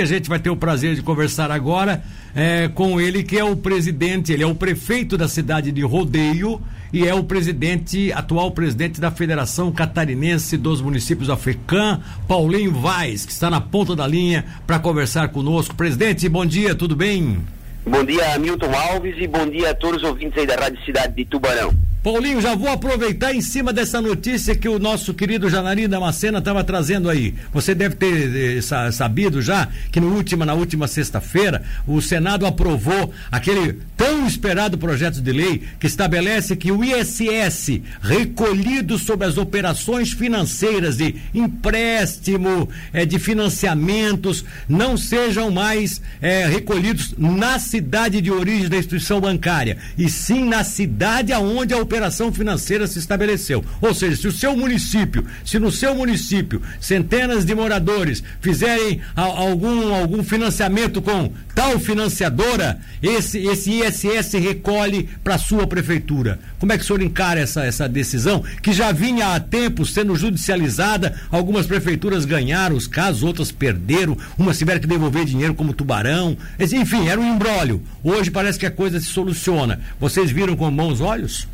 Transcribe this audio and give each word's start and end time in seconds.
A 0.00 0.04
gente 0.04 0.28
vai 0.28 0.38
ter 0.38 0.48
o 0.48 0.54
prazer 0.54 0.94
de 0.94 1.02
conversar 1.02 1.50
agora 1.50 2.04
é, 2.32 2.68
com 2.68 3.00
ele, 3.00 3.24
que 3.24 3.36
é 3.36 3.42
o 3.42 3.56
presidente, 3.56 4.32
ele 4.32 4.44
é 4.44 4.46
o 4.46 4.54
prefeito 4.54 5.18
da 5.18 5.26
cidade 5.26 5.72
de 5.72 5.82
Rodeio 5.82 6.60
e 6.92 7.04
é 7.04 7.12
o 7.12 7.24
presidente, 7.24 8.12
atual 8.12 8.52
presidente 8.52 9.00
da 9.00 9.10
Federação 9.10 9.72
Catarinense 9.72 10.56
dos 10.56 10.80
Municípios 10.80 11.28
African, 11.28 12.00
Paulinho 12.28 12.70
Vaz, 12.74 13.26
que 13.26 13.32
está 13.32 13.50
na 13.50 13.60
ponta 13.60 13.96
da 13.96 14.06
linha 14.06 14.44
para 14.64 14.78
conversar 14.78 15.30
conosco. 15.30 15.74
Presidente, 15.74 16.28
bom 16.28 16.46
dia, 16.46 16.76
tudo 16.76 16.94
bem? 16.94 17.38
Bom 17.84 18.04
dia, 18.04 18.38
Milton 18.38 18.72
Alves, 18.72 19.16
e 19.18 19.26
bom 19.26 19.50
dia 19.50 19.70
a 19.70 19.74
todos 19.74 20.04
os 20.04 20.08
ouvintes 20.08 20.38
aí 20.38 20.46
da 20.46 20.54
Rádio 20.54 20.78
Cidade 20.84 21.12
de 21.16 21.24
Tubarão. 21.24 21.74
Paulinho, 22.10 22.40
já 22.40 22.54
vou 22.54 22.70
aproveitar 22.70 23.34
em 23.34 23.42
cima 23.42 23.70
dessa 23.70 24.00
notícia 24.00 24.56
que 24.56 24.66
o 24.66 24.78
nosso 24.78 25.12
querido 25.12 25.50
Janarim 25.50 25.86
Damascena 25.86 26.38
estava 26.38 26.64
trazendo 26.64 27.10
aí. 27.10 27.34
Você 27.52 27.74
deve 27.74 27.96
ter 27.96 28.56
eh, 28.56 28.90
sabido 28.90 29.42
já 29.42 29.68
que 29.92 30.00
no 30.00 30.18
na 30.46 30.54
última 30.54 30.88
sexta-feira 30.88 31.62
o 31.86 32.00
Senado 32.00 32.46
aprovou 32.46 33.12
aquele 33.30 33.78
tão 33.94 34.26
esperado 34.26 34.78
projeto 34.78 35.20
de 35.20 35.32
lei 35.32 35.62
que 35.78 35.86
estabelece 35.86 36.56
que 36.56 36.72
o 36.72 36.82
ISS 36.82 37.82
recolhido 38.00 38.98
sobre 38.98 39.26
as 39.26 39.36
operações 39.36 40.10
financeiras 40.10 40.96
de 40.96 41.14
empréstimo, 41.34 42.70
eh, 42.90 43.04
de 43.04 43.18
financiamentos, 43.18 44.46
não 44.66 44.96
sejam 44.96 45.50
mais 45.50 46.00
eh, 46.22 46.46
recolhidos 46.46 47.14
na 47.18 47.58
cidade 47.58 48.22
de 48.22 48.30
origem 48.30 48.70
da 48.70 48.78
instituição 48.78 49.20
bancária, 49.20 49.76
e 49.98 50.08
sim 50.08 50.44
na 50.46 50.64
cidade 50.64 51.34
aonde 51.34 51.74
a 51.74 51.76
operação 51.76 51.97
financeira 52.32 52.86
se 52.86 52.98
estabeleceu. 52.98 53.64
Ou 53.80 53.94
seja, 53.94 54.16
se 54.16 54.28
o 54.28 54.32
seu 54.32 54.56
município, 54.56 55.24
se 55.44 55.58
no 55.58 55.70
seu 55.70 55.94
município 55.94 56.62
centenas 56.80 57.44
de 57.44 57.54
moradores 57.54 58.22
fizerem 58.40 59.00
a, 59.16 59.22
algum, 59.22 59.94
algum 59.94 60.22
financiamento 60.22 61.02
com 61.02 61.32
tal 61.54 61.78
financiadora, 61.80 62.78
esse, 63.02 63.38
esse 63.38 63.80
ISS 63.80 64.34
recolhe 64.34 65.08
para 65.24 65.38
sua 65.38 65.66
prefeitura. 65.66 66.38
Como 66.58 66.72
é 66.72 66.78
que 66.78 66.84
o 66.84 66.86
senhor 66.86 67.02
encara 67.02 67.40
essa, 67.40 67.64
essa 67.64 67.88
decisão 67.88 68.44
que 68.62 68.72
já 68.72 68.92
vinha 68.92 69.34
há 69.34 69.40
tempo 69.40 69.84
sendo 69.84 70.14
judicializada? 70.14 71.20
Algumas 71.30 71.66
prefeituras 71.66 72.24
ganharam 72.24 72.76
os 72.76 72.86
casos, 72.86 73.24
outras 73.24 73.50
perderam, 73.50 74.16
umas 74.38 74.58
tiveram 74.58 74.80
que 74.80 74.86
devolver 74.86 75.24
dinheiro 75.24 75.54
como 75.54 75.72
Tubarão. 75.72 76.36
Enfim, 76.60 77.08
era 77.08 77.20
um 77.20 77.34
embrólio. 77.34 77.82
Hoje 78.04 78.30
parece 78.30 78.58
que 78.58 78.66
a 78.66 78.70
coisa 78.70 79.00
se 79.00 79.06
soluciona. 79.06 79.80
Vocês 79.98 80.30
viram 80.30 80.54
com 80.54 80.70
bons 80.70 81.00
olhos? 81.00 81.48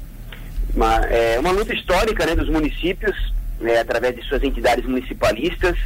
Uma, 0.75 0.97
é, 1.07 1.39
uma 1.39 1.53
luta 1.53 1.73
histórica 1.73 2.27
né, 2.27 2.35
dos 2.35 2.49
municípios, 2.49 3.17
né, 3.61 3.81
através 3.81 4.17
de 4.17 4.23
suas 4.23 4.43
entidades 4.43 4.85
municipalistas. 4.85 5.77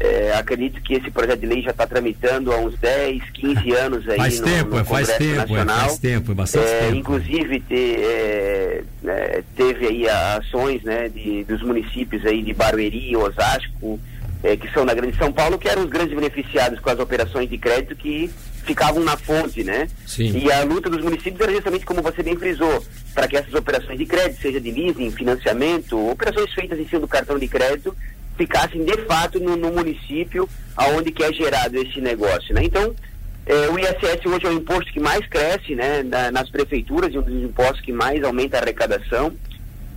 É, 0.00 0.34
acredito 0.36 0.80
que 0.82 0.94
esse 0.94 1.10
projeto 1.10 1.40
de 1.40 1.46
lei 1.46 1.62
já 1.62 1.70
está 1.70 1.86
tramitando 1.86 2.50
há 2.50 2.56
uns 2.56 2.76
10, 2.78 3.22
15 3.30 3.72
anos 3.76 4.08
aí 4.08 4.16
faz 4.16 4.40
no, 4.40 4.46
tempo, 4.46 4.70
no 4.70 4.78
é, 4.78 4.84
faz 4.84 5.10
Congresso 5.10 5.18
tempo, 5.18 5.34
é, 5.34 5.36
Nacional. 5.36 5.78
faz 5.80 5.98
tempo, 5.98 6.32
é 6.32 6.34
bastante 6.34 6.66
é, 6.66 6.80
tempo. 6.80 6.96
Inclusive 6.96 7.60
te, 7.60 7.94
é, 8.02 8.84
é, 9.04 9.42
teve 9.54 9.86
aí 9.86 10.08
ações 10.08 10.82
né, 10.82 11.08
de, 11.08 11.44
dos 11.44 11.62
municípios 11.62 12.24
aí 12.26 12.42
de 12.42 12.52
Barueri 12.52 13.16
Osasco, 13.16 14.00
é, 14.42 14.56
que 14.56 14.68
são 14.72 14.84
na 14.84 14.94
Grande 14.94 15.16
São 15.16 15.30
Paulo, 15.30 15.58
que 15.58 15.68
eram 15.68 15.82
os 15.82 15.90
grandes 15.90 16.14
beneficiados 16.14 16.80
com 16.80 16.90
as 16.90 16.98
operações 16.98 17.48
de 17.48 17.58
crédito 17.58 17.94
que 17.94 18.30
ficavam 18.64 19.02
na 19.02 19.16
fonte, 19.16 19.62
né? 19.64 19.88
Sim. 20.06 20.38
E 20.38 20.50
a 20.50 20.62
luta 20.64 20.88
dos 20.88 21.02
municípios 21.02 21.40
era 21.40 21.52
justamente 21.52 21.84
como 21.84 22.02
você 22.02 22.22
bem 22.22 22.36
frisou, 22.36 22.84
para 23.14 23.28
que 23.28 23.36
essas 23.36 23.54
operações 23.54 23.98
de 23.98 24.06
crédito, 24.06 24.40
seja 24.40 24.60
de 24.60 24.70
leasing, 24.70 25.10
financiamento, 25.10 26.10
operações 26.10 26.52
feitas 26.52 26.78
em 26.78 26.86
cima 26.86 27.00
do 27.00 27.08
cartão 27.08 27.38
de 27.38 27.48
crédito, 27.48 27.96
ficassem 28.36 28.84
de 28.84 28.96
fato 29.02 29.38
no, 29.38 29.56
no 29.56 29.72
município 29.72 30.48
aonde 30.76 31.12
que 31.12 31.22
é 31.22 31.32
gerado 31.32 31.76
esse 31.76 32.00
negócio, 32.00 32.54
né? 32.54 32.62
Então, 32.64 32.94
é, 33.44 33.68
o 33.68 33.78
ISS 33.78 34.24
hoje 34.24 34.46
é 34.46 34.48
o 34.48 34.52
imposto 34.52 34.92
que 34.92 35.00
mais 35.00 35.26
cresce, 35.26 35.74
né, 35.74 36.02
na, 36.02 36.30
nas 36.30 36.48
prefeituras 36.48 37.12
e 37.12 37.18
um 37.18 37.22
dos 37.22 37.42
impostos 37.42 37.80
que 37.80 37.92
mais 37.92 38.22
aumenta 38.22 38.58
a 38.58 38.62
arrecadação. 38.62 39.32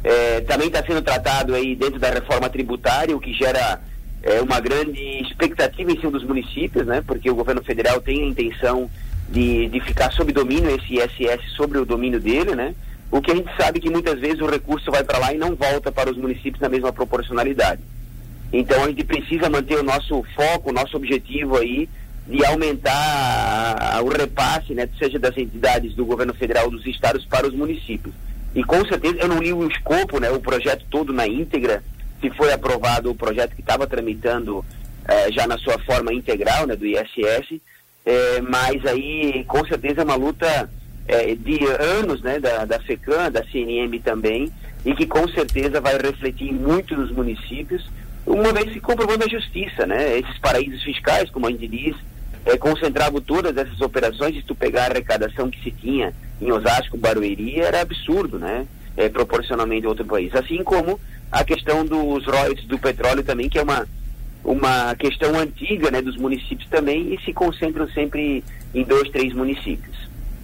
É, 0.03 0.41
também 0.41 0.67
está 0.67 0.83
sendo 0.83 1.01
tratado 1.01 1.55
aí 1.55 1.75
dentro 1.75 1.99
da 1.99 2.09
reforma 2.09 2.49
tributária, 2.49 3.15
o 3.15 3.19
que 3.19 3.33
gera 3.33 3.81
é, 4.25 4.41
uma 4.41 4.59
grande 4.59 4.99
expectativa 5.21 5.91
em 5.91 5.99
cima 5.99 6.11
dos 6.11 6.23
municípios, 6.23 6.85
né? 6.87 7.03
Porque 7.05 7.29
o 7.29 7.35
governo 7.35 7.63
federal 7.63 8.01
tem 8.01 8.23
a 8.23 8.27
intenção 8.27 8.89
de, 9.29 9.69
de 9.69 9.79
ficar 9.81 10.11
sob 10.11 10.33
domínio, 10.33 10.75
esse 10.75 10.95
ISS 10.95 11.51
sobre 11.55 11.77
o 11.77 11.85
domínio 11.85 12.19
dele, 12.19 12.55
né? 12.55 12.73
O 13.11 13.21
que 13.21 13.31
a 13.31 13.35
gente 13.35 13.55
sabe 13.55 13.79
que 13.79 13.89
muitas 13.89 14.19
vezes 14.19 14.41
o 14.41 14.47
recurso 14.47 14.89
vai 14.89 15.03
para 15.03 15.19
lá 15.19 15.31
e 15.31 15.37
não 15.37 15.55
volta 15.55 15.91
para 15.91 16.09
os 16.09 16.17
municípios 16.17 16.59
na 16.59 16.67
mesma 16.67 16.91
proporcionalidade. 16.91 17.81
Então 18.51 18.83
a 18.83 18.87
gente 18.87 19.03
precisa 19.03 19.47
manter 19.47 19.77
o 19.77 19.83
nosso 19.83 20.23
foco, 20.35 20.71
o 20.71 20.73
nosso 20.73 20.97
objetivo 20.97 21.57
aí 21.57 21.87
de 22.27 22.43
aumentar 22.43 24.01
o 24.03 24.09
repasse, 24.09 24.73
né, 24.73 24.89
seja 24.97 25.19
das 25.19 25.37
entidades 25.37 25.93
do 25.93 26.03
governo 26.03 26.33
federal 26.33 26.71
dos 26.71 26.83
estados 26.87 27.23
para 27.25 27.47
os 27.47 27.53
municípios. 27.53 28.13
E 28.55 28.63
com 28.63 28.83
certeza 28.85 29.17
eu 29.19 29.27
não 29.27 29.37
li 29.37 29.53
o 29.53 29.67
escopo, 29.67 30.19
né, 30.19 30.31
o 30.31 30.39
projeto 30.39 30.83
todo 30.89 31.13
na 31.13 31.27
íntegra, 31.27 31.83
se 32.25 32.29
foi 32.31 32.51
aprovado 32.51 33.11
o 33.11 33.15
projeto 33.15 33.55
que 33.55 33.61
estava 33.61 33.85
tramitando 33.85 34.65
eh, 35.07 35.31
já 35.31 35.45
na 35.45 35.57
sua 35.59 35.77
forma 35.79 36.11
integral, 36.11 36.65
né, 36.65 36.75
do 36.75 36.85
ISS, 36.85 37.61
eh, 38.05 38.41
mas 38.41 38.83
aí 38.85 39.43
com 39.47 39.63
certeza 39.65 40.01
é 40.01 40.03
uma 40.03 40.15
luta 40.15 40.69
eh, 41.07 41.35
de 41.35 41.59
anos, 41.99 42.21
né, 42.23 42.39
da, 42.39 42.65
da 42.65 42.79
FECAM, 42.79 43.31
da 43.31 43.43
CNM 43.45 43.99
também, 43.99 44.51
e 44.83 44.95
que 44.95 45.05
com 45.05 45.27
certeza 45.27 45.79
vai 45.79 45.97
refletir 45.97 46.51
muito 46.51 46.95
nos 46.95 47.11
municípios, 47.11 47.87
uma 48.25 48.51
vez 48.51 48.73
se 48.73 48.79
comprovando 48.79 49.23
a 49.23 49.29
justiça, 49.29 49.85
né, 49.85 50.17
esses 50.17 50.37
paraísos 50.39 50.81
fiscais, 50.81 51.29
como 51.29 51.45
a 51.45 51.51
gente 51.51 51.67
diz, 51.67 51.95
é, 52.43 52.57
concentravam 52.57 53.21
todas 53.21 53.55
essas 53.55 53.81
operações, 53.81 54.35
se 54.35 54.41
tu 54.41 54.55
pegar 54.55 54.83
a 54.83 54.85
arrecadação 54.87 55.49
que 55.49 55.61
se 55.61 55.69
tinha 55.69 56.11
em 56.41 56.51
Osasco, 56.51 56.97
Barueri, 56.97 57.59
era 57.59 57.81
absurdo, 57.81 58.39
né, 58.39 58.65
é, 58.97 59.09
proporcionalmente 59.09 59.85
a 59.85 59.89
outro 59.89 60.05
país, 60.05 60.33
assim 60.33 60.63
como 60.63 60.99
a 61.31 61.43
questão 61.43 61.85
dos 61.85 62.25
royalties 62.25 62.67
do 62.67 62.77
petróleo 62.77 63.23
também, 63.23 63.49
que 63.49 63.57
é 63.57 63.63
uma, 63.63 63.87
uma 64.43 64.95
questão 64.95 65.37
antiga 65.39 65.91
né, 65.91 66.01
dos 66.01 66.17
municípios 66.17 66.69
também 66.69 67.13
e 67.13 67.21
se 67.23 67.33
concentram 67.33 67.87
sempre 67.89 68.43
em 68.73 68.83
dois, 68.83 69.09
três 69.09 69.33
municípios. 69.33 69.95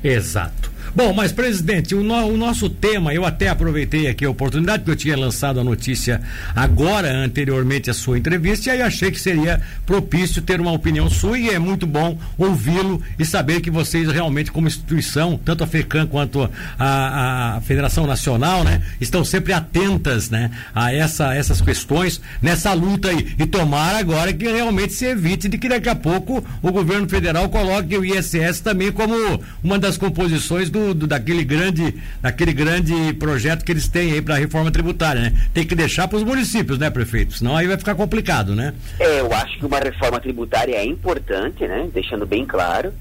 Exato. 0.03 0.70
Bom, 0.95 1.13
mas 1.13 1.31
presidente, 1.31 1.95
o, 1.95 2.03
no, 2.03 2.15
o, 2.27 2.37
nosso 2.37 2.69
tema, 2.69 3.13
eu 3.13 3.25
até 3.25 3.47
aproveitei 3.49 4.07
aqui 4.07 4.25
a 4.25 4.29
oportunidade, 4.29 4.79
porque 4.79 4.91
eu 4.91 4.95
tinha 4.95 5.17
lançado 5.17 5.59
a 5.59 5.63
notícia 5.63 6.21
agora, 6.55 7.11
anteriormente 7.11 7.89
à 7.89 7.93
sua 7.93 8.17
entrevista, 8.17 8.69
e 8.69 8.71
aí 8.71 8.81
achei 8.81 9.11
que 9.11 9.19
seria 9.19 9.61
propício 9.85 10.41
ter 10.41 10.59
uma 10.59 10.71
opinião 10.71 11.09
sua, 11.09 11.37
e 11.37 11.49
é 11.49 11.59
muito 11.59 11.87
bom 11.87 12.17
ouvi-lo 12.37 13.01
e 13.17 13.25
saber 13.25 13.61
que 13.61 13.71
vocês 13.71 14.09
realmente, 14.11 14.51
como 14.51 14.67
instituição, 14.67 15.39
tanto 15.43 15.63
a 15.63 15.67
FECAM 15.67 16.07
quanto 16.07 16.49
a, 16.77 17.55
a 17.57 17.61
Federação 17.61 18.05
Nacional, 18.05 18.63
né, 18.63 18.81
estão 18.99 19.23
sempre 19.23 19.53
atentas 19.53 20.29
né, 20.29 20.51
a 20.73 20.93
essa, 20.93 21.33
essas 21.33 21.61
questões 21.61 22.21
nessa 22.41 22.73
luta 22.73 23.09
aí. 23.09 23.33
E 23.37 23.45
tomar 23.45 23.95
agora 23.95 24.33
que 24.33 24.45
realmente 24.45 24.93
se 24.93 25.05
evite 25.05 25.47
de 25.47 25.57
que 25.57 25.69
daqui 25.69 25.89
a 25.89 25.95
pouco 25.95 26.43
o 26.61 26.71
governo 26.71 27.07
federal 27.07 27.49
coloque 27.49 27.97
o 27.97 28.03
ISS 28.03 28.59
também 28.61 28.91
como 28.91 29.15
uma 29.63 29.77
das 29.77 29.97
composições 29.97 30.69
do 30.71 30.93
do, 30.93 31.07
daquele 31.07 31.43
grande 31.43 31.93
daquele 32.21 32.53
grande 32.53 33.13
projeto 33.13 33.63
que 33.63 33.71
eles 33.71 33.87
têm 33.87 34.13
aí 34.13 34.21
para 34.21 34.35
a 34.35 34.37
reforma 34.37 34.71
tributária, 34.71 35.21
né? 35.21 35.33
Tem 35.53 35.65
que 35.65 35.75
deixar 35.75 36.07
para 36.07 36.17
os 36.17 36.23
municípios, 36.23 36.77
né, 36.77 36.89
prefeito? 36.89 37.33
Senão 37.33 37.55
aí 37.55 37.67
vai 37.67 37.77
ficar 37.77 37.95
complicado, 37.95 38.55
né? 38.55 38.73
É, 38.99 39.19
eu 39.19 39.31
acho 39.33 39.59
que 39.59 39.65
uma 39.65 39.79
reforma 39.79 40.19
tributária 40.19 40.75
é 40.75 40.85
importante, 40.85 41.67
né? 41.67 41.89
Deixando 41.93 42.25
bem 42.25 42.45
claro. 42.45 42.93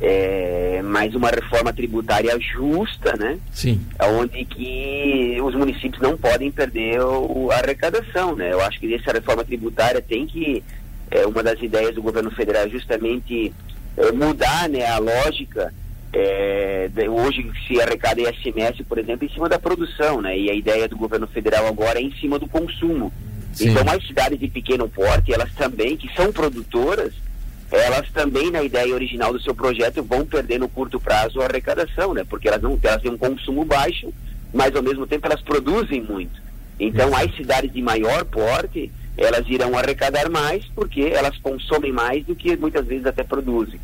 É, 0.00 0.82
mas 0.84 1.14
uma 1.14 1.30
reforma 1.30 1.72
tributária 1.72 2.36
justa, 2.40 3.14
né? 3.16 3.38
Sim. 3.52 3.80
Onde 4.18 4.44
que 4.44 5.38
os 5.40 5.54
municípios 5.54 6.02
não 6.02 6.16
podem 6.16 6.50
perder 6.50 7.00
o, 7.00 7.50
a 7.50 7.56
arrecadação, 7.56 8.34
né? 8.34 8.52
Eu 8.52 8.60
acho 8.60 8.78
que 8.80 8.92
essa 8.92 9.12
reforma 9.12 9.44
tributária 9.44 10.02
tem 10.02 10.26
que 10.26 10.62
é, 11.10 11.24
uma 11.26 11.42
das 11.42 11.60
ideias 11.62 11.94
do 11.94 12.02
governo 12.02 12.30
federal 12.32 12.64
é 12.64 12.68
justamente 12.68 13.52
é, 13.96 14.12
mudar, 14.12 14.68
né, 14.68 14.84
a 14.86 14.98
lógica 14.98 15.72
é, 16.16 16.90
hoje 17.08 17.50
se 17.66 17.80
arrecada 17.80 18.20
ISMS, 18.20 18.84
por 18.84 18.98
exemplo, 18.98 19.26
em 19.26 19.30
cima 19.30 19.48
da 19.48 19.58
produção, 19.58 20.22
né? 20.22 20.38
E 20.38 20.48
a 20.48 20.54
ideia 20.54 20.88
do 20.88 20.96
governo 20.96 21.26
federal 21.26 21.66
agora 21.66 21.98
é 21.98 22.02
em 22.02 22.12
cima 22.12 22.38
do 22.38 22.46
consumo. 22.46 23.12
Sim. 23.52 23.70
Então 23.70 23.84
as 23.92 24.06
cidades 24.06 24.38
de 24.38 24.48
pequeno 24.48 24.88
porte, 24.88 25.32
elas 25.32 25.52
também, 25.54 25.96
que 25.96 26.12
são 26.14 26.32
produtoras, 26.32 27.12
elas 27.70 28.08
também, 28.10 28.50
na 28.50 28.62
ideia 28.62 28.94
original 28.94 29.32
do 29.32 29.40
seu 29.40 29.54
projeto, 29.54 30.02
vão 30.02 30.24
perder 30.24 30.58
no 30.58 30.68
curto 30.68 31.00
prazo 31.00 31.40
a 31.40 31.46
arrecadação, 31.46 32.14
né? 32.14 32.24
Porque 32.28 32.46
elas 32.46 32.62
não 32.62 32.78
elas 32.82 33.02
têm 33.02 33.10
um 33.10 33.18
consumo 33.18 33.64
baixo, 33.64 34.12
mas 34.52 34.74
ao 34.76 34.82
mesmo 34.82 35.06
tempo 35.06 35.26
elas 35.26 35.42
produzem 35.42 36.00
muito. 36.00 36.40
Então 36.78 37.14
as 37.16 37.34
cidades 37.34 37.72
de 37.72 37.82
maior 37.82 38.24
porte, 38.24 38.90
elas 39.16 39.48
irão 39.48 39.76
arrecadar 39.76 40.30
mais 40.30 40.64
porque 40.74 41.02
elas 41.02 41.36
consomem 41.38 41.92
mais 41.92 42.24
do 42.24 42.34
que 42.36 42.56
muitas 42.56 42.86
vezes 42.86 43.06
até 43.06 43.24
produzem. 43.24 43.80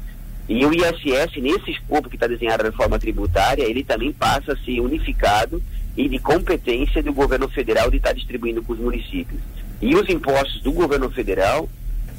E 0.48 0.64
o 0.66 0.72
ISS, 0.72 1.36
nesse 1.40 1.70
escopo 1.70 2.08
que 2.08 2.16
está 2.16 2.26
desenhado 2.26 2.62
a 2.62 2.66
reforma 2.66 2.98
tributária, 2.98 3.62
ele 3.62 3.84
também 3.84 4.12
passa 4.12 4.52
a 4.52 4.56
ser 4.56 4.80
unificado 4.80 5.62
e 5.96 6.08
de 6.08 6.18
competência 6.18 7.02
do 7.02 7.12
governo 7.12 7.48
federal 7.48 7.90
de 7.90 7.98
estar 7.98 8.10
tá 8.10 8.14
distribuindo 8.14 8.62
com 8.62 8.72
os 8.72 8.78
municípios. 8.78 9.40
E 9.80 9.94
os 9.94 10.08
impostos 10.08 10.60
do 10.62 10.72
governo 10.72 11.10
federal, 11.10 11.68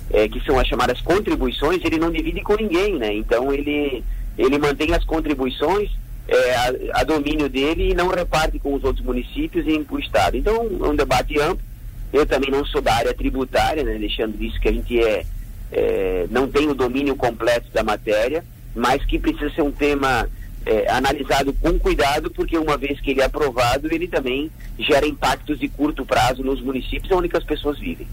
é, 0.10 0.28
que 0.28 0.40
são 0.42 0.58
as 0.58 0.68
chamadas 0.68 1.02
contribuições, 1.02 1.84
ele 1.84 1.98
não 1.98 2.12
divide 2.12 2.42
com 2.42 2.56
ninguém, 2.56 2.98
né? 2.98 3.14
Então 3.14 3.54
ele, 3.54 4.04
ele 4.38 4.58
mantém 4.58 4.94
as 4.94 5.04
contribuições 5.04 5.92
é, 6.28 6.56
a, 6.56 7.02
a, 7.02 7.04
domínio 7.04 7.50
dele 7.50 7.92
e 7.92 7.94
não 7.94 8.08
reparte 8.08 8.58
com 8.60 8.74
os 8.74 8.84
outros 8.84 9.06
municípios 9.06 9.68
e 9.68 9.84
com 9.84 9.96
o 9.96 10.00
Estado. 10.00 10.38
Então 10.38 10.56
é 10.56 10.88
um 10.88 10.96
debate 10.96 11.40
amplo. 11.40 11.66
Eu 12.12 12.26
também 12.26 12.52
não 12.52 12.66
sou 12.66 12.82
da 12.82 12.94
área 12.94 13.14
tributária, 13.14 13.84
né? 13.84 13.98
Deixando 13.98 14.42
isso 14.44 14.60
que 14.60 14.68
a 14.68 14.72
gente 14.72 15.00
é, 15.00 15.26
é 15.72 16.28
não 16.30 16.48
tem 16.48 16.68
o 16.68 16.74
domínio 16.74 17.16
completo 17.16 17.72
da 17.72 17.84
matéria, 17.84 18.44
mas 18.76 19.04
que 19.06 19.20
precisa 19.20 19.50
ser 19.52 19.62
um 19.62 19.72
tema 19.72 20.30
é, 20.66 20.90
analisado 20.90 21.54
com 21.54 21.78
cuidado, 21.80 22.30
porque 22.32 22.58
uma 22.58 22.78
vez 22.78 23.00
que 23.00 23.12
ele 23.12 23.22
é 23.22 23.26
aprovado, 23.26 23.88
ele 23.92 24.08
também 24.08 24.52
gera 24.78 25.06
impactos 25.06 25.60
de 25.60 25.68
curto 25.68 26.06
prazo 26.06 26.44
nos 26.44 26.62
municípios 26.62 27.12
onde 27.12 27.30
as 27.36 27.44
pessoas 27.44 27.80
vivem. 27.80 28.08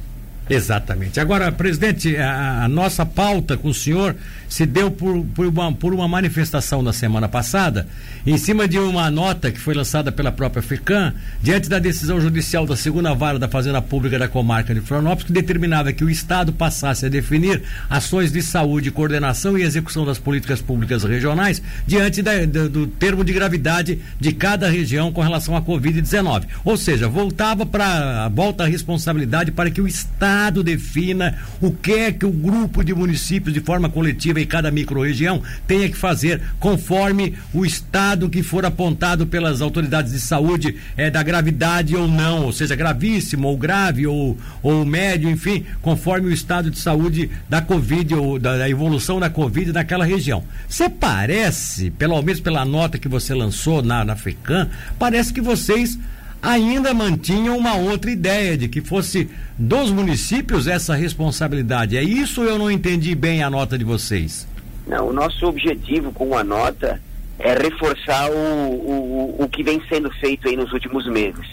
Exatamente. 0.49 1.21
Agora, 1.21 1.53
presidente, 1.53 2.17
a, 2.17 2.65
a, 2.65 2.69
nossa 2.69 3.05
pauta 3.05 3.56
com 3.56 3.69
o 3.69 3.75
senhor 3.75 4.17
se 4.49 4.65
deu 4.65 4.91
por, 4.91 5.25
por, 5.35 5.47
uma, 5.47 5.73
por 5.73 5.93
uma 5.93 6.09
manifestação 6.09 6.83
na 6.83 6.93
semana 6.93 7.29
passada, 7.29 7.87
em 8.27 8.39
cima 8.39 8.67
de 8.67 8.79
uma 8.79 9.11
nota 9.11 9.50
que 9.53 9.61
foi 9.61 9.75
lançada 9.75 10.11
pela 10.11 10.33
própria 10.33 10.62
FECAM, 10.62 11.12
diante 11.43 11.69
da 11.69 11.79
decisão 11.79 12.19
judicial 12.21 12.67
da 12.67 12.77
segunda 12.77 13.15
vara 13.15 13.39
da 13.39 13.47
Fazenda 13.47 13.83
Pública 13.83 14.19
da 14.19 14.27
Comarca 14.27 14.75
de 14.75 14.81
Florianópolis, 14.81 15.27
que 15.27 15.33
determinava 15.33 15.93
que 15.93 16.03
o 16.03 16.09
Estado 16.09 16.50
passasse 16.53 17.05
a 17.05 17.09
definir 17.11 17.62
ações 17.91 18.33
de 18.33 18.41
saúde, 18.41 18.91
coordenação 18.91 19.59
e 19.59 19.62
execução 19.62 20.06
das 20.06 20.19
políticas 20.19 20.62
públicas 20.62 21.05
regionais, 21.05 21.61
diante 21.87 22.23
da, 22.23 22.47
do, 22.47 22.69
do 22.71 22.87
termo 22.87 23.23
de 23.23 23.35
gravidade 23.35 24.00
de 24.19 24.33
cada 24.33 24.69
região 24.69 25.12
com 25.12 25.21
relação 25.21 25.55
à 25.55 25.61
Covid-19. 25.61 26.45
Ou 26.65 26.77
seja, 26.77 27.06
voltava 27.06 27.67
para 27.67 28.29
volta 28.31 28.65
a 28.65 28.67
responsabilidade 28.67 29.53
para 29.53 29.71
que 29.71 29.81
o 29.81 29.87
Estado 29.87 30.38
Estado 30.38 30.62
defina 30.62 31.37
o 31.61 31.73
que 31.73 31.93
é 31.93 32.12
que 32.12 32.25
o 32.25 32.31
grupo 32.31 32.85
de 32.85 32.94
municípios, 32.94 33.52
de 33.52 33.61
forma 33.61 33.90
coletiva 33.90 34.40
em 34.40 34.46
cada 34.46 34.70
microrregião, 34.70 35.43
tenha 35.67 35.88
que 35.88 35.96
fazer 35.96 36.40
conforme 36.61 37.35
o 37.52 37.67
estado 37.67 38.31
que 38.31 38.40
for 38.40 38.64
apontado 38.64 39.26
pelas 39.26 39.61
autoridades 39.61 40.12
de 40.12 40.20
saúde 40.20 40.76
é 40.96 41.11
da 41.11 41.25
gravidade 41.25 41.96
ou 41.96 42.06
não, 42.06 42.44
ou 42.44 42.52
seja, 42.52 42.76
gravíssimo 42.76 43.49
ou 43.49 43.56
grave 43.56 44.06
ou, 44.06 44.38
ou 44.62 44.85
médio, 44.85 45.29
enfim, 45.29 45.67
conforme 45.82 46.29
o 46.29 46.32
estado 46.32 46.70
de 46.70 46.79
saúde 46.79 47.29
da 47.49 47.61
Covid 47.61 48.14
ou 48.14 48.38
da, 48.38 48.58
da 48.58 48.70
evolução 48.70 49.19
da 49.19 49.29
Covid 49.29 49.73
naquela 49.73 50.05
região. 50.05 50.44
Você 50.69 50.88
parece, 50.88 51.90
pelo 51.90 52.23
menos 52.23 52.40
pela 52.40 52.64
nota 52.64 52.96
que 52.96 53.08
você 53.08 53.35
lançou 53.35 53.82
na, 53.82 54.05
na 54.05 54.14
FECAM, 54.14 54.69
parece 55.00 55.32
que 55.32 55.40
vocês 55.40 55.99
ainda 56.43 56.94
mantinham 56.94 57.56
uma 57.56 57.75
outra 57.75 58.11
ideia 58.11 58.56
de 58.56 58.69
que 58.69 58.81
fosse 58.81 59.29
dos 59.58 59.90
municípios 59.90 60.67
essa 60.67 60.94
responsabilidade. 60.94 61.96
É 61.96 62.02
isso 62.02 62.43
eu 62.43 62.58
não 62.58 62.70
entendi 62.70 63.14
bem 63.14 63.43
a 63.43 63.50
nota 63.50 63.76
de 63.76 63.85
vocês? 63.85 64.46
Não, 64.87 65.08
o 65.08 65.12
nosso 65.12 65.46
objetivo 65.46 66.12
com 66.12 66.37
a 66.37 66.44
nota 66.44 67.00
é 67.38 67.55
reforçar 67.55 68.31
o, 68.31 68.35
o, 68.35 69.37
o 69.44 69.49
que 69.49 69.62
vem 69.62 69.81
sendo 69.88 70.11
feito 70.12 70.49
aí 70.49 70.56
nos 70.56 70.73
últimos 70.73 71.06
meses. 71.06 71.46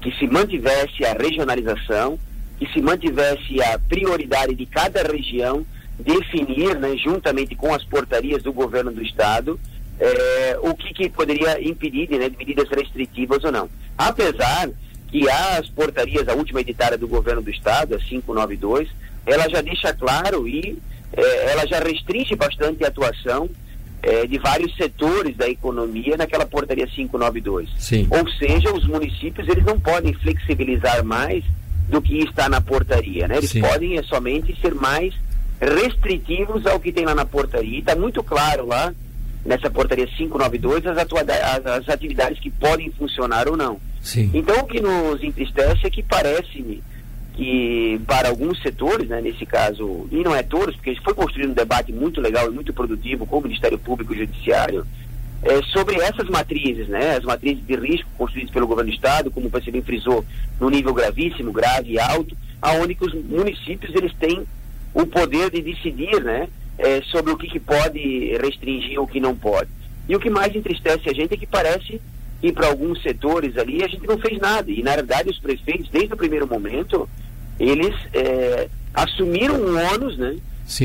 Que 0.00 0.12
se 0.12 0.26
mantivesse 0.26 1.04
a 1.04 1.12
regionalização, 1.12 2.18
que 2.58 2.66
se 2.72 2.80
mantivesse 2.80 3.60
a 3.62 3.78
prioridade 3.78 4.54
de 4.54 4.66
cada 4.66 5.02
região 5.02 5.66
definir, 5.98 6.78
né, 6.78 6.96
juntamente 6.96 7.54
com 7.54 7.74
as 7.74 7.82
portarias 7.84 8.42
do 8.42 8.52
governo 8.52 8.92
do 8.92 9.02
estado, 9.02 9.58
é, 9.98 10.58
o 10.60 10.74
que, 10.74 10.92
que, 10.92 11.08
poderia 11.08 11.60
impedir 11.66 12.08
né, 12.10 12.28
de 12.28 12.36
medidas 12.36 12.68
restritivas 12.68 13.42
ou 13.44 13.52
não. 13.52 13.68
Apesar 13.96 14.68
que 15.08 15.28
as 15.28 15.68
portarias, 15.68 16.28
a 16.28 16.34
última 16.34 16.60
editada 16.60 16.98
do 16.98 17.08
governo 17.08 17.42
do 17.42 17.50
estado, 17.50 17.94
a 17.94 17.98
592, 17.98 18.88
ela 19.24 19.48
já 19.48 19.60
deixa 19.60 19.92
claro 19.92 20.46
e 20.46 20.78
é, 21.12 21.52
ela 21.52 21.66
já 21.66 21.78
restringe 21.78 22.34
bastante 22.34 22.84
a 22.84 22.88
atuação 22.88 23.48
é, 24.02 24.26
de 24.26 24.38
vários 24.38 24.74
setores 24.76 25.36
da 25.36 25.48
economia 25.48 26.16
naquela 26.16 26.46
portaria 26.46 26.86
592. 26.86 27.68
Sim. 27.78 28.06
Ou 28.10 28.28
seja, 28.32 28.72
os 28.72 28.86
municípios 28.86 29.48
eles 29.48 29.64
não 29.64 29.80
podem 29.80 30.12
flexibilizar 30.14 31.04
mais 31.04 31.44
do 31.88 32.02
que 32.02 32.18
está 32.18 32.48
na 32.48 32.60
portaria, 32.60 33.26
né? 33.28 33.38
Eles 33.38 33.50
Sim. 33.50 33.60
podem 33.60 33.98
é, 33.98 34.02
somente 34.02 34.56
ser 34.60 34.74
mais 34.74 35.14
restritivos 35.60 36.66
ao 36.66 36.78
que 36.78 36.92
tem 36.92 37.04
lá 37.04 37.14
na 37.14 37.24
portaria. 37.24 37.78
Está 37.78 37.96
muito 37.96 38.22
claro 38.22 38.66
lá 38.66 38.92
nessa 39.44 39.70
portaria 39.70 40.06
592 40.06 40.86
as, 40.86 40.98
as, 40.98 41.66
as 41.66 41.88
atividades 41.88 42.38
que 42.40 42.50
podem 42.50 42.90
funcionar 42.92 43.48
ou 43.48 43.56
não. 43.56 43.80
Sim. 44.06 44.30
Então, 44.32 44.60
o 44.60 44.66
que 44.66 44.80
nos 44.80 45.20
entristece 45.20 45.84
é 45.84 45.90
que 45.90 46.00
parece-me 46.00 46.80
que 47.34 48.00
para 48.06 48.28
alguns 48.28 48.62
setores, 48.62 49.08
né, 49.08 49.20
nesse 49.20 49.44
caso, 49.44 50.06
e 50.12 50.22
não 50.22 50.34
é 50.34 50.44
todos, 50.44 50.76
porque 50.76 50.94
foi 51.02 51.12
construído 51.12 51.50
um 51.50 51.54
debate 51.54 51.92
muito 51.92 52.20
legal 52.20 52.46
e 52.46 52.54
muito 52.54 52.72
produtivo 52.72 53.26
com 53.26 53.38
o 53.38 53.42
Ministério 53.42 53.76
Público 53.76 54.14
e 54.14 54.16
o 54.16 54.20
Judiciário, 54.20 54.86
é, 55.42 55.60
sobre 55.72 55.96
essas 55.96 56.28
matrizes, 56.28 56.86
né, 56.86 57.16
as 57.16 57.24
matrizes 57.24 57.66
de 57.66 57.74
risco 57.74 58.08
construídas 58.16 58.52
pelo 58.52 58.68
governo 58.68 58.92
do 58.92 58.94
Estado, 58.94 59.30
como 59.30 59.48
você 59.48 59.72
bem 59.72 59.82
frisou, 59.82 60.24
no 60.60 60.70
nível 60.70 60.94
gravíssimo, 60.94 61.52
grave 61.52 61.94
e 61.94 61.98
alto, 61.98 62.36
aonde 62.62 62.94
que 62.94 63.04
os 63.04 63.12
municípios 63.12 63.92
eles 63.92 64.14
têm 64.14 64.46
o 64.94 65.04
poder 65.04 65.50
de 65.50 65.60
decidir, 65.62 66.22
né, 66.22 66.48
é, 66.78 67.02
sobre 67.02 67.32
o 67.32 67.36
que, 67.36 67.48
que 67.48 67.58
pode 67.58 68.38
restringir 68.40 69.00
ou 69.00 69.04
o 69.04 69.08
que 69.08 69.18
não 69.18 69.34
pode. 69.34 69.68
E 70.08 70.14
o 70.14 70.20
que 70.20 70.30
mais 70.30 70.54
entristece 70.54 71.10
a 71.10 71.12
gente 71.12 71.34
é 71.34 71.36
que 71.36 71.46
parece 71.46 72.00
que 72.40 72.52
para 72.52 72.68
alguns 72.68 73.02
setores 73.02 73.56
ali 73.56 73.82
a 73.82 73.88
gente 73.88 74.06
não 74.06 74.18
fez 74.18 74.38
nada. 74.38 74.70
E 74.70 74.82
na 74.82 74.94
verdade 74.94 75.30
os 75.30 75.38
prefeitos, 75.38 75.88
desde 75.88 76.12
o 76.12 76.16
primeiro 76.16 76.46
momento, 76.46 77.08
eles 77.58 77.94
é, 78.12 78.68
assumiram 78.92 79.54
um 79.54 79.94
ônus, 79.94 80.16
né? 80.16 80.36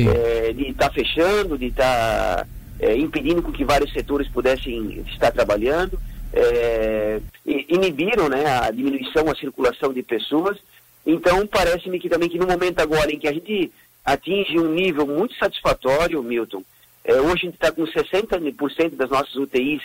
É, 0.08 0.52
de 0.52 0.68
estar 0.68 0.88
tá 0.88 0.94
fechando, 0.94 1.58
de 1.58 1.66
estar 1.66 2.36
tá, 2.36 2.46
é, 2.78 2.96
impedindo 2.96 3.42
que 3.42 3.64
vários 3.64 3.92
setores 3.92 4.28
pudessem 4.28 5.04
estar 5.12 5.32
trabalhando, 5.32 5.98
é, 6.32 7.20
inibiram 7.44 8.28
né, 8.28 8.46
a 8.46 8.70
diminuição, 8.70 9.28
a 9.28 9.34
circulação 9.34 9.92
de 9.92 10.02
pessoas. 10.02 10.56
Então 11.04 11.46
parece-me 11.46 11.98
que 11.98 12.08
também 12.08 12.28
que 12.28 12.38
no 12.38 12.46
momento 12.46 12.78
agora 12.78 13.12
em 13.12 13.18
que 13.18 13.26
a 13.26 13.32
gente 13.32 13.72
atinge 14.04 14.58
um 14.58 14.72
nível 14.72 15.06
muito 15.06 15.34
satisfatório, 15.36 16.22
Milton. 16.22 16.62
É, 17.04 17.14
hoje 17.14 17.32
a 17.32 17.46
gente 17.46 17.54
está 17.54 17.72
com 17.72 17.82
60% 17.82 18.94
das 18.94 19.10
nossas 19.10 19.34
UTIs 19.34 19.82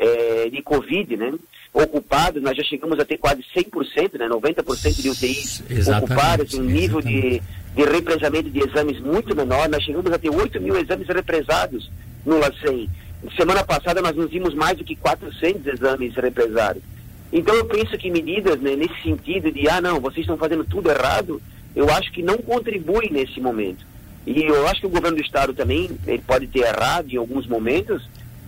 é, 0.00 0.48
de 0.48 0.62
Covid, 0.62 1.14
né? 1.16 1.34
Ocupadas, 1.72 2.42
nós 2.42 2.56
já 2.56 2.64
chegamos 2.64 2.98
a 2.98 3.04
ter 3.04 3.18
quase 3.18 3.44
100%, 3.54 4.18
né? 4.18 4.28
90% 4.28 5.02
de 5.02 5.10
UTIs 5.10 5.62
exatamente, 5.68 6.12
ocupadas, 6.12 6.54
um 6.54 6.62
nível 6.62 7.02
de, 7.02 7.40
de 7.76 7.84
represamento 7.84 8.48
de 8.48 8.60
exames 8.60 8.98
muito 8.98 9.36
menor. 9.36 9.68
Nós 9.68 9.84
chegamos 9.84 10.10
a 10.10 10.18
ter 10.18 10.30
8 10.30 10.58
mil 10.60 10.76
exames 10.76 11.06
represados 11.06 11.90
no 12.24 12.38
LACEN. 12.38 12.88
Semana 13.36 13.62
passada 13.62 14.00
nós 14.00 14.16
nos 14.16 14.30
vimos 14.30 14.54
mais 14.54 14.78
do 14.78 14.84
que 14.84 14.96
400 14.96 15.66
exames 15.66 16.14
represados. 16.14 16.82
Então 17.30 17.54
eu 17.54 17.66
penso 17.66 17.96
que 17.98 18.10
medidas 18.10 18.58
né, 18.58 18.74
nesse 18.74 19.02
sentido 19.02 19.52
de, 19.52 19.68
ah 19.68 19.80
não, 19.80 20.00
vocês 20.00 20.20
estão 20.20 20.38
fazendo 20.38 20.64
tudo 20.64 20.90
errado, 20.90 21.40
eu 21.76 21.88
acho 21.90 22.10
que 22.10 22.22
não 22.22 22.38
contribui 22.38 23.10
nesse 23.10 23.38
momento. 23.38 23.86
E 24.26 24.42
eu 24.42 24.66
acho 24.66 24.80
que 24.80 24.86
o 24.86 24.90
governo 24.90 25.18
do 25.18 25.22
estado 25.22 25.52
também, 25.52 25.90
ele 26.06 26.22
pode 26.26 26.46
ter 26.46 26.60
errado 26.60 27.10
em 27.10 27.16
alguns 27.16 27.46
momentos, 27.46 28.02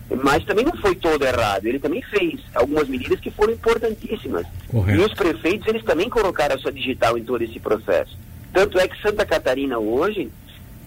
mas 0.09 0.43
também 0.45 0.65
não 0.65 0.75
foi 0.77 0.95
todo 0.95 1.23
errado. 1.23 1.65
Ele 1.65 1.79
também 1.79 2.01
fez 2.03 2.39
algumas 2.53 2.87
medidas 2.87 3.19
que 3.19 3.31
foram 3.31 3.53
importantíssimas. 3.53 4.45
Correto. 4.67 4.99
E 4.99 5.05
os 5.05 5.13
prefeitos, 5.13 5.67
eles 5.67 5.83
também 5.83 6.09
colocaram 6.09 6.55
a 6.55 6.59
sua 6.59 6.71
digital 6.71 7.17
em 7.17 7.23
todo 7.23 7.43
esse 7.43 7.59
processo. 7.59 8.17
Tanto 8.51 8.79
é 8.79 8.87
que 8.87 9.01
Santa 9.01 9.25
Catarina 9.25 9.79
hoje 9.79 10.29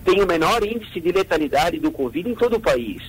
tem 0.04 0.22
o 0.22 0.26
menor 0.26 0.64
índice 0.64 1.00
de 1.00 1.10
letalidade 1.10 1.80
do 1.80 1.90
Covid 1.90 2.28
em 2.28 2.34
todo 2.34 2.56
o 2.56 2.60
país. 2.60 3.02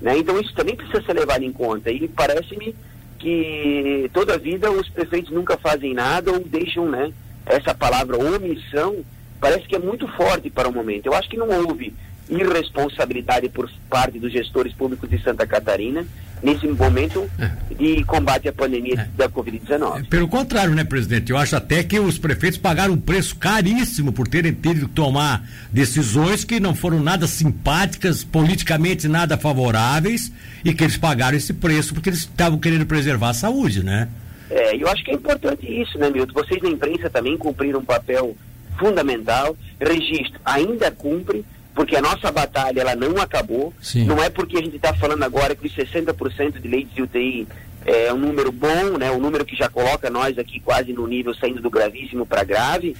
Né? 0.00 0.18
Então 0.18 0.40
isso 0.40 0.54
também 0.54 0.76
precisa 0.76 1.02
ser 1.02 1.12
levado 1.12 1.42
em 1.42 1.52
conta. 1.52 1.90
E 1.90 2.08
parece-me 2.08 2.74
que 3.18 4.10
toda 4.14 4.34
a 4.34 4.38
vida 4.38 4.70
os 4.70 4.88
prefeitos 4.88 5.30
nunca 5.30 5.58
fazem 5.58 5.92
nada 5.92 6.32
ou 6.32 6.40
deixam, 6.40 6.88
né? 6.88 7.12
essa 7.48 7.74
palavra 7.74 8.18
omissão 8.18 9.04
parece 9.40 9.66
que 9.66 9.76
é 9.76 9.78
muito 9.78 10.06
forte 10.08 10.50
para 10.50 10.68
o 10.68 10.72
momento. 10.72 11.06
Eu 11.06 11.14
acho 11.14 11.28
que 11.28 11.36
não 11.36 11.48
houve 11.48 11.94
irresponsabilidade 12.28 13.48
por 13.48 13.70
parte 13.88 14.18
dos 14.18 14.32
gestores 14.32 14.72
públicos 14.72 15.08
de 15.08 15.22
Santa 15.22 15.46
Catarina 15.46 16.04
nesse 16.42 16.66
momento 16.68 17.28
é. 17.38 17.50
de 17.74 18.04
combate 18.04 18.48
à 18.48 18.52
pandemia 18.52 19.00
é. 19.00 19.08
da 19.16 19.28
Covid-19. 19.28 20.00
É, 20.00 20.02
pelo 20.04 20.28
contrário, 20.28 20.74
né, 20.74 20.84
presidente? 20.84 21.30
Eu 21.30 21.36
acho 21.36 21.56
até 21.56 21.82
que 21.82 21.98
os 21.98 22.18
prefeitos 22.18 22.58
pagaram 22.58 22.94
um 22.94 23.00
preço 23.00 23.36
caríssimo 23.36 24.12
por 24.12 24.28
terem 24.28 24.52
tido 24.52 24.88
que 24.88 24.94
tomar 24.94 25.48
decisões 25.72 26.44
que 26.44 26.60
não 26.60 26.74
foram 26.74 27.00
nada 27.00 27.26
simpáticas, 27.26 28.22
politicamente 28.22 29.08
nada 29.08 29.36
favoráveis, 29.36 30.32
e 30.64 30.72
que 30.72 30.84
eles 30.84 30.96
pagaram 30.96 31.36
esse 31.36 31.54
preço 31.54 31.94
porque 31.94 32.10
eles 32.10 32.20
estavam 32.20 32.58
querendo 32.58 32.86
preservar 32.86 33.30
a 33.30 33.34
saúde, 33.34 33.82
né? 33.82 34.08
É, 34.50 34.76
eu 34.76 34.88
acho 34.88 35.04
que 35.04 35.10
é 35.10 35.14
importante 35.14 35.66
isso, 35.66 35.98
né, 35.98 36.08
Milton? 36.10 36.32
Vocês 36.32 36.62
na 36.62 36.70
imprensa 36.70 37.10
também 37.10 37.36
cumpriram 37.36 37.80
um 37.80 37.84
papel 37.84 38.34
fundamental. 38.78 39.56
Registro 39.80 40.40
ainda 40.44 40.90
cumpre, 40.90 41.44
porque 41.78 41.94
a 41.94 42.02
nossa 42.02 42.32
batalha 42.32 42.80
ela 42.80 42.96
não 42.96 43.22
acabou. 43.22 43.72
Sim. 43.80 44.04
Não 44.04 44.20
é 44.20 44.28
porque 44.28 44.58
a 44.58 44.60
gente 44.60 44.74
está 44.74 44.92
falando 44.92 45.22
agora 45.22 45.54
que 45.54 45.64
os 45.64 45.76
60% 45.76 46.60
de 46.60 46.66
leitos 46.66 46.92
de 46.92 47.02
UTI 47.02 47.46
é 47.86 48.12
um 48.12 48.18
número 48.18 48.50
bom, 48.50 48.98
né, 48.98 49.12
um 49.12 49.20
número 49.20 49.44
que 49.44 49.54
já 49.54 49.68
coloca 49.68 50.10
nós 50.10 50.36
aqui 50.40 50.58
quase 50.58 50.92
no 50.92 51.06
nível 51.06 51.32
saindo 51.36 51.62
do 51.62 51.70
gravíssimo 51.70 52.26
para 52.26 52.42
grave, 52.42 52.96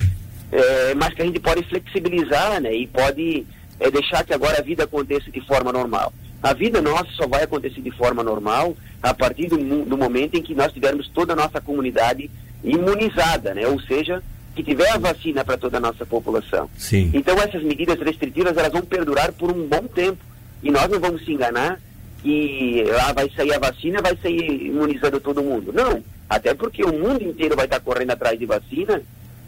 é, 0.52 0.94
mas 0.94 1.12
que 1.12 1.22
a 1.22 1.24
gente 1.24 1.40
pode 1.40 1.64
flexibilizar, 1.64 2.60
né? 2.60 2.72
E 2.72 2.86
pode 2.86 3.44
é, 3.80 3.90
deixar 3.90 4.24
que 4.24 4.32
agora 4.32 4.60
a 4.60 4.62
vida 4.62 4.84
aconteça 4.84 5.28
de 5.28 5.40
forma 5.40 5.72
normal. 5.72 6.12
A 6.40 6.52
vida 6.52 6.80
nossa 6.80 7.10
só 7.16 7.26
vai 7.26 7.42
acontecer 7.42 7.80
de 7.80 7.90
forma 7.90 8.22
normal 8.22 8.76
a 9.02 9.12
partir 9.12 9.48
do, 9.48 9.56
do 9.56 9.98
momento 9.98 10.36
em 10.36 10.42
que 10.42 10.54
nós 10.54 10.72
tivermos 10.72 11.08
toda 11.08 11.32
a 11.32 11.36
nossa 11.36 11.60
comunidade 11.60 12.30
imunizada, 12.62 13.54
né? 13.54 13.66
Ou 13.66 13.80
seja, 13.80 14.22
que 14.58 14.64
tiver 14.64 14.90
a 14.90 14.98
vacina 14.98 15.44
para 15.44 15.56
toda 15.56 15.76
a 15.76 15.80
nossa 15.80 16.04
população. 16.04 16.68
Sim. 16.76 17.12
Então 17.14 17.36
essas 17.36 17.62
medidas 17.62 17.96
restritivas 18.00 18.56
elas 18.56 18.72
vão 18.72 18.82
perdurar 18.82 19.32
por 19.32 19.52
um 19.52 19.68
bom 19.68 19.84
tempo 19.84 20.18
e 20.60 20.68
nós 20.68 20.88
não 20.88 20.98
vamos 20.98 21.24
se 21.24 21.32
enganar 21.32 21.80
que 22.20 22.84
ah, 23.02 23.12
vai 23.12 23.30
sair 23.30 23.54
a 23.54 23.60
vacina, 23.60 24.02
vai 24.02 24.16
sair 24.16 24.66
imunizando 24.66 25.20
todo 25.20 25.44
mundo. 25.44 25.72
Não, 25.72 26.02
até 26.28 26.54
porque 26.54 26.82
o 26.82 26.92
mundo 26.92 27.22
inteiro 27.22 27.54
vai 27.54 27.66
estar 27.66 27.78
correndo 27.78 28.10
atrás 28.10 28.36
de 28.36 28.46
vacina 28.46 29.00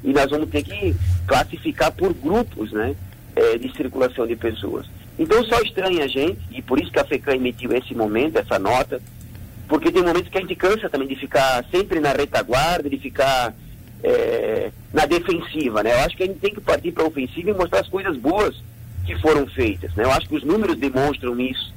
e 0.04 0.12
nós 0.12 0.30
vamos 0.30 0.48
ter 0.48 0.62
que 0.62 0.94
classificar 1.26 1.90
por 1.90 2.14
grupos, 2.14 2.70
né, 2.70 2.94
é, 3.34 3.58
de 3.58 3.74
circulação 3.76 4.28
de 4.28 4.36
pessoas. 4.36 4.86
Então 5.18 5.44
só 5.44 5.60
estranha 5.60 6.04
a 6.04 6.06
gente 6.06 6.38
e 6.52 6.62
por 6.62 6.80
isso 6.80 6.92
que 6.92 7.00
a 7.00 7.04
FECAM 7.04 7.34
emitiu 7.34 7.72
esse 7.72 7.96
momento, 7.96 8.38
essa 8.38 8.60
nota, 8.60 9.02
porque 9.66 9.90
tem 9.90 10.04
momentos 10.04 10.30
que 10.30 10.38
a 10.38 10.40
gente 10.40 10.54
cansa 10.54 10.88
também 10.88 11.08
de 11.08 11.16
ficar 11.16 11.64
sempre 11.68 11.98
na 11.98 12.12
retaguarda, 12.12 12.88
de 12.88 12.96
ficar 12.96 13.52
é, 14.02 14.70
na 14.92 15.06
defensiva, 15.06 15.82
né? 15.82 15.92
Eu 15.92 16.00
acho 16.00 16.16
que 16.16 16.22
a 16.22 16.26
gente 16.26 16.40
tem 16.40 16.54
que 16.54 16.60
partir 16.60 16.92
para 16.92 17.04
a 17.04 17.08
ofensiva 17.08 17.50
e 17.50 17.54
mostrar 17.54 17.80
as 17.80 17.88
coisas 17.88 18.16
boas 18.16 18.56
que 19.04 19.16
foram 19.18 19.46
feitas, 19.46 19.94
né? 19.94 20.04
Eu 20.04 20.12
acho 20.12 20.28
que 20.28 20.36
os 20.36 20.44
números 20.44 20.76
demonstram 20.76 21.38
isso. 21.40 21.72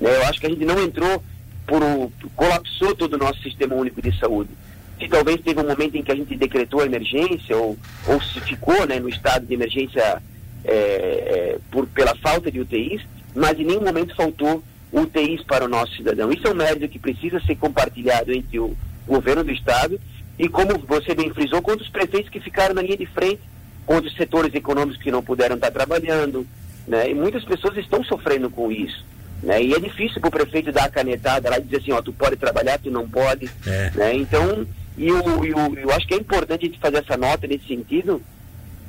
Né? 0.00 0.14
Eu 0.16 0.24
acho 0.26 0.40
que 0.40 0.46
a 0.46 0.50
gente 0.50 0.64
não 0.64 0.82
entrou 0.82 1.22
por 1.66 1.82
um, 1.82 2.10
colapsou 2.34 2.94
todo 2.94 3.14
o 3.14 3.18
nosso 3.18 3.40
sistema 3.42 3.74
único 3.74 4.00
de 4.00 4.16
saúde. 4.18 4.50
Se 4.98 5.06
talvez 5.06 5.40
teve 5.42 5.60
um 5.60 5.68
momento 5.68 5.96
em 5.96 6.02
que 6.02 6.10
a 6.10 6.16
gente 6.16 6.34
decretou 6.36 6.80
a 6.80 6.86
emergência 6.86 7.56
ou, 7.56 7.76
ou 8.06 8.20
se 8.20 8.40
ficou 8.40 8.86
né, 8.86 8.98
no 8.98 9.08
estado 9.08 9.46
de 9.46 9.54
emergência 9.54 10.20
é, 10.64 10.72
é, 10.74 11.58
por, 11.70 11.86
pela 11.86 12.16
falta 12.16 12.50
de 12.50 12.60
UTIs, 12.60 13.02
mas 13.34 13.58
em 13.60 13.64
nenhum 13.64 13.82
momento 13.82 14.16
faltou 14.16 14.62
UTIs 14.92 15.42
para 15.44 15.64
o 15.64 15.68
nosso 15.68 15.94
cidadão. 15.94 16.32
Isso 16.32 16.48
é 16.48 16.50
um 16.50 16.54
mérito 16.54 16.88
que 16.88 16.98
precisa 16.98 17.38
ser 17.40 17.54
compartilhado 17.56 18.32
entre 18.32 18.58
o 18.58 18.76
governo 19.06 19.44
do 19.44 19.52
estado 19.52 20.00
e, 20.38 20.48
como 20.48 20.78
você 20.78 21.14
bem 21.14 21.30
frisou, 21.30 21.60
com 21.60 21.72
os 21.72 21.88
prefeitos 21.88 22.30
que 22.30 22.40
ficaram 22.40 22.74
na 22.74 22.82
linha 22.82 22.96
de 22.96 23.06
frente, 23.06 23.40
com 23.84 23.96
os 23.96 24.14
setores 24.14 24.54
econômicos 24.54 25.02
que 25.02 25.10
não 25.10 25.22
puderam 25.22 25.56
estar 25.56 25.70
trabalhando. 25.70 26.46
Né? 26.86 27.10
E 27.10 27.14
muitas 27.14 27.44
pessoas 27.44 27.76
estão 27.76 28.04
sofrendo 28.04 28.48
com 28.48 28.70
isso. 28.70 29.04
Né? 29.42 29.62
E 29.62 29.74
é 29.74 29.80
difícil 29.80 30.20
para 30.20 30.28
o 30.28 30.32
prefeito 30.32 30.72
dar 30.72 30.84
a 30.84 30.90
canetada 30.90 31.50
lá 31.50 31.58
e 31.58 31.62
dizer 31.62 31.78
assim, 31.78 31.92
ó, 31.92 32.02
tu 32.02 32.12
pode 32.12 32.36
trabalhar, 32.36 32.78
tu 32.78 32.90
não 32.90 33.08
pode. 33.08 33.50
É. 33.66 33.90
Né? 33.94 34.14
Então, 34.14 34.66
e 34.96 35.08
eu, 35.08 35.44
eu, 35.44 35.74
eu 35.76 35.90
acho 35.92 36.06
que 36.06 36.14
é 36.14 36.16
importante 36.16 36.64
a 36.64 36.68
gente 36.68 36.80
fazer 36.80 36.98
essa 36.98 37.16
nota 37.16 37.46
nesse 37.46 37.66
sentido, 37.66 38.20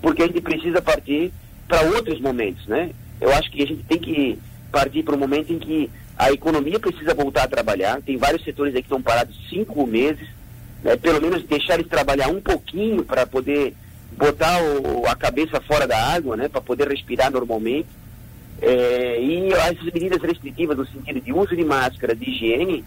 porque 0.01 0.23
a 0.23 0.27
gente 0.27 0.41
precisa 0.41 0.81
partir 0.81 1.31
para 1.67 1.81
outros 1.83 2.19
momentos, 2.19 2.65
né? 2.65 2.89
Eu 3.21 3.31
acho 3.33 3.51
que 3.51 3.61
a 3.61 3.67
gente 3.67 3.83
tem 3.83 3.99
que 3.99 4.39
partir 4.71 5.03
para 5.03 5.15
um 5.15 5.19
momento 5.19 5.53
em 5.53 5.59
que 5.59 5.89
a 6.17 6.31
economia 6.31 6.79
precisa 6.79 7.13
voltar 7.13 7.43
a 7.43 7.47
trabalhar. 7.47 8.01
Tem 8.01 8.17
vários 8.17 8.43
setores 8.43 8.73
aí 8.73 8.81
que 8.81 8.87
estão 8.87 9.01
parados 9.01 9.35
cinco 9.49 9.85
meses, 9.85 10.27
né? 10.83 10.95
pelo 10.95 11.21
menos 11.21 11.43
deixar 11.43 11.75
eles 11.75 11.87
trabalhar 11.87 12.29
um 12.29 12.41
pouquinho 12.41 13.03
para 13.03 13.25
poder 13.25 13.73
botar 14.11 14.61
o, 14.61 15.05
a 15.07 15.15
cabeça 15.15 15.61
fora 15.61 15.87
da 15.87 15.97
água, 15.97 16.35
né? 16.35 16.47
Para 16.47 16.61
poder 16.61 16.87
respirar 16.87 17.31
normalmente. 17.31 17.87
É, 18.61 19.21
e 19.21 19.53
essas 19.53 19.85
medidas 19.85 20.21
restritivas 20.21 20.77
no 20.77 20.85
sentido 20.85 21.21
de 21.21 21.31
uso 21.31 21.55
de 21.55 21.63
máscara, 21.63 22.13
de 22.13 22.29
higiene, 22.29 22.83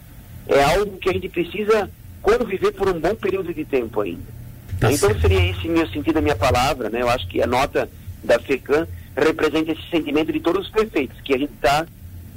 é 0.47 0.63
algo 0.63 0.99
que 0.99 1.09
a 1.09 1.13
gente 1.13 1.29
precisa 1.29 1.89
conviver 2.21 2.73
por 2.73 2.89
um 2.89 3.01
bom 3.01 3.15
período 3.15 3.55
de 3.55 3.65
tempo 3.65 4.01
ainda. 4.01 4.43
Tá 4.79 4.93
então 4.93 5.11
certo. 5.11 5.23
seria 5.23 5.51
esse 5.51 5.69
meu 5.69 5.87
sentido, 5.89 6.19
a 6.19 6.23
minha 6.23 6.37
palavra, 6.37 6.91
né? 6.91 7.01
Eu 7.01 7.09
acho 7.09 7.27
que 7.29 7.41
a 7.43 7.47
nota 7.47 7.89
da 8.23 8.39
FECAM 8.39 8.87
representa 9.17 9.73
esse 9.73 9.89
sentimento 9.91 10.33
de 10.33 10.41
todos 10.41 10.67
os 10.67 10.71
prefeitos, 10.71 11.21
que 11.21 11.35
a 11.35 11.39
gente 11.39 11.53
está 11.53 11.87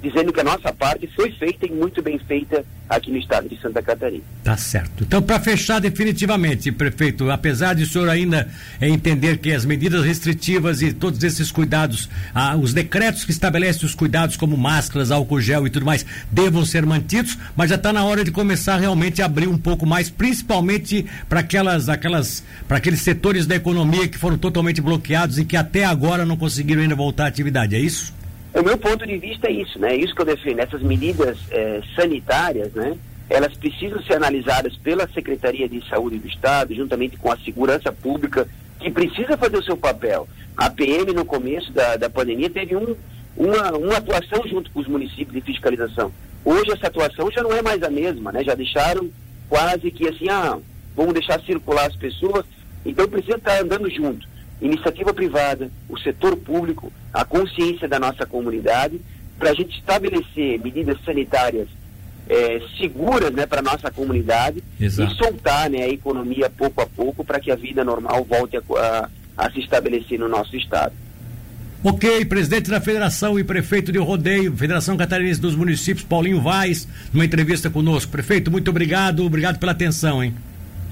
dizendo 0.05 0.31
que 0.31 0.39
a 0.39 0.43
nossa 0.43 0.71
parte 0.71 1.07
foi 1.15 1.31
feita 1.31 1.65
e 1.65 1.71
muito 1.71 1.99
bem 1.99 2.19
feita 2.19 2.63
aqui 2.87 3.09
no 3.09 3.17
estado 3.17 3.49
de 3.49 3.59
Santa 3.59 3.81
Catarina. 3.81 4.23
Tá 4.43 4.55
certo. 4.55 5.03
Então, 5.03 5.19
para 5.19 5.39
fechar 5.39 5.81
definitivamente, 5.81 6.71
prefeito, 6.71 7.31
apesar 7.31 7.73
de 7.73 7.83
o 7.83 7.87
senhor 7.87 8.07
ainda 8.07 8.47
é, 8.79 8.87
entender 8.87 9.39
que 9.39 9.51
as 9.51 9.65
medidas 9.65 10.05
restritivas 10.05 10.83
e 10.83 10.93
todos 10.93 11.23
esses 11.23 11.51
cuidados, 11.51 12.07
ah, 12.35 12.55
os 12.55 12.71
decretos 12.71 13.25
que 13.25 13.31
estabelecem 13.31 13.83
os 13.83 13.95
cuidados 13.95 14.37
como 14.37 14.55
máscaras, 14.55 15.09
álcool 15.09 15.41
gel 15.41 15.65
e 15.65 15.71
tudo 15.71 15.87
mais, 15.87 16.05
devam 16.31 16.63
ser 16.63 16.85
mantidos, 16.85 17.35
mas 17.55 17.71
já 17.71 17.75
está 17.75 17.91
na 17.91 18.05
hora 18.05 18.23
de 18.23 18.29
começar 18.29 18.77
realmente 18.77 19.23
a 19.23 19.25
abrir 19.25 19.47
um 19.47 19.57
pouco 19.57 19.87
mais, 19.87 20.07
principalmente 20.07 21.03
para 21.27 21.39
aquelas, 21.39 21.89
aquelas, 21.89 22.43
para 22.67 22.77
aqueles 22.77 23.01
setores 23.01 23.47
da 23.47 23.55
economia 23.55 24.07
que 24.07 24.19
foram 24.19 24.37
totalmente 24.37 24.81
bloqueados 24.81 25.39
e 25.39 25.45
que 25.45 25.57
até 25.57 25.83
agora 25.83 26.23
não 26.23 26.37
conseguiram 26.37 26.83
ainda 26.83 26.93
voltar 26.95 27.25
à 27.25 27.27
atividade. 27.27 27.75
É 27.75 27.79
isso? 27.79 28.13
O 28.55 28.63
meu 28.63 28.77
ponto 28.77 29.05
de 29.05 29.17
vista 29.17 29.47
é 29.47 29.51
isso, 29.51 29.77
né? 29.77 29.91
É 29.91 29.97
isso 29.97 30.15
que 30.15 30.21
eu 30.21 30.25
defendo. 30.25 30.59
Essas 30.59 30.81
medidas 30.81 31.37
é, 31.51 31.81
sanitárias, 31.93 32.71
né? 32.73 32.97
Elas 33.29 33.53
precisam 33.57 34.01
ser 34.03 34.13
analisadas 34.13 34.77
pela 34.77 35.09
Secretaria 35.09 35.67
de 35.67 35.85
Saúde 35.89 36.19
do 36.19 36.27
Estado, 36.27 36.73
juntamente 36.73 37.17
com 37.17 37.29
a 37.29 37.37
Segurança 37.37 37.91
Pública, 37.91 38.47
que 38.79 38.89
precisa 38.89 39.35
fazer 39.35 39.57
o 39.57 39.63
seu 39.63 39.75
papel. 39.75 40.25
A 40.55 40.69
PM, 40.69 41.11
no 41.11 41.25
começo 41.25 41.69
da, 41.73 41.97
da 41.97 42.09
pandemia, 42.09 42.49
teve 42.49 42.77
um, 42.77 42.95
uma, 43.35 43.71
uma 43.75 43.97
atuação 43.97 44.47
junto 44.47 44.71
com 44.71 44.79
os 44.79 44.87
municípios 44.87 45.33
de 45.33 45.41
fiscalização. 45.41 46.09
Hoje 46.45 46.71
essa 46.71 46.87
atuação 46.87 47.29
já 47.29 47.43
não 47.43 47.51
é 47.51 47.61
mais 47.61 47.83
a 47.83 47.89
mesma, 47.89 48.31
né? 48.31 48.41
Já 48.41 48.55
deixaram 48.55 49.09
quase 49.49 49.91
que 49.91 50.07
assim, 50.07 50.29
ah, 50.29 50.57
vamos 50.95 51.13
deixar 51.13 51.41
circular 51.41 51.87
as 51.87 51.95
pessoas. 51.97 52.45
Então 52.85 53.05
precisa 53.05 53.35
estar 53.35 53.61
andando 53.61 53.89
junto 53.89 54.25
iniciativa 54.61 55.13
privada, 55.13 55.69
o 55.89 55.97
setor 55.99 56.35
público, 56.37 56.91
a 57.13 57.25
consciência 57.25 57.87
da 57.87 57.99
nossa 57.99 58.25
comunidade, 58.25 58.99
para 59.37 59.51
a 59.51 59.53
gente 59.53 59.77
estabelecer 59.77 60.59
medidas 60.59 60.97
sanitárias 61.03 61.67
é, 62.27 62.61
seguras 62.79 63.31
né, 63.31 63.45
para 63.45 63.59
a 63.59 63.63
nossa 63.63 63.91
comunidade 63.91 64.63
Exato. 64.79 65.11
e 65.11 65.15
soltar 65.15 65.69
né, 65.69 65.83
a 65.83 65.89
economia 65.89 66.49
pouco 66.49 66.81
a 66.81 66.85
pouco 66.85 67.23
para 67.23 67.39
que 67.39 67.51
a 67.51 67.55
vida 67.55 67.83
normal 67.83 68.23
volte 68.23 68.57
a, 68.57 68.61
a, 68.77 69.09
a, 69.37 69.51
se 69.51 69.59
estabelecer 69.59 70.19
no 70.19 70.27
nosso 70.27 70.55
estado. 70.55 70.93
Ok, 71.83 72.25
presidente 72.25 72.71
da 72.71 72.81
federação 72.81 73.37
e 73.37 73.43
prefeito 73.43 73.91
de 73.91 73.99
Rodeio, 73.99 74.55
Federação 74.57 74.97
Catarinense 74.97 75.39
dos 75.39 75.55
Municípios, 75.55 76.03
Paulinho 76.03 76.41
Vaz, 76.41 76.87
numa 77.13 77.23
entrevista 77.23 77.69
conosco. 77.69 78.11
Prefeito, 78.11 78.49
muito 78.49 78.71
obrigado, 78.71 79.23
obrigado 79.23 79.59
pela 79.59 79.73
atenção, 79.73 80.23
hein? 80.23 80.33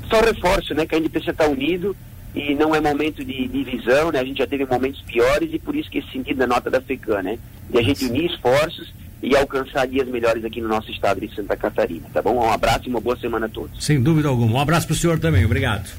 Só 0.07 0.21
reforço, 0.21 0.75
né, 0.75 0.85
que 0.85 0.93
a 0.93 0.99
gente 0.99 1.09
precisa 1.09 1.31
estar 1.31 1.47
unido 1.47 1.95
e 2.35 2.55
não 2.55 2.73
é 2.73 2.81
momento 2.81 3.23
de 3.23 3.47
divisão, 3.47 4.11
né? 4.11 4.19
A 4.19 4.25
gente 4.25 4.39
já 4.39 4.47
teve 4.47 4.65
momentos 4.65 5.01
piores 5.01 5.49
e 5.53 5.59
por 5.59 5.75
isso 5.75 5.89
que 5.89 5.99
esse 5.99 6.11
sentido 6.11 6.37
da 6.37 6.47
nota 6.47 6.69
da 6.69 6.81
FECAM, 6.81 7.21
né? 7.21 7.37
E 7.71 7.77
a 7.77 7.81
gente 7.81 8.05
unir 8.05 8.25
esforços 8.25 8.93
e 9.21 9.35
alcançar 9.35 9.87
dias 9.87 10.07
melhores 10.07 10.43
aqui 10.43 10.59
no 10.59 10.67
nosso 10.67 10.91
estado 10.91 11.21
de 11.21 11.33
Santa 11.33 11.55
Catarina, 11.55 12.07
tá 12.13 12.21
bom? 12.21 12.45
Um 12.45 12.51
abraço 12.51 12.87
e 12.87 12.89
uma 12.89 12.99
boa 12.99 13.15
semana 13.15 13.45
a 13.45 13.49
todos. 13.49 13.83
Sem 13.83 14.01
dúvida 14.01 14.27
alguma. 14.27 14.57
Um 14.57 14.59
abraço 14.59 14.87
para 14.87 14.93
o 14.93 14.97
senhor 14.97 15.19
também, 15.19 15.45
obrigado. 15.45 15.89